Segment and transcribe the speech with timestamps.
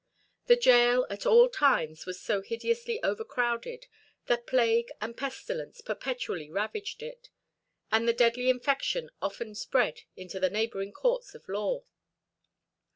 [0.47, 3.85] The gaol at all times was so hideously overcrowded
[4.25, 7.29] that plague and pestilence perpetually ravaged it,
[7.91, 11.83] and the deadly infection often spread into the neighbouring courts of law.